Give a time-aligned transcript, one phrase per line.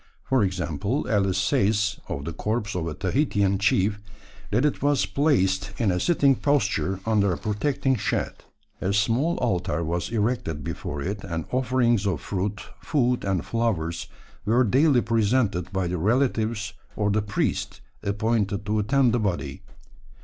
[0.23, 3.99] For example, Ellis says of the corpse of a Tahitian chief,
[4.49, 8.33] that it was placed in a sitting posture under a protecting shed;
[8.81, 14.07] "a small altar was erected before it, and offerings of fruit, food, and flowers
[14.43, 19.61] were daily presented by the relatives or the priest appointed to attend the body."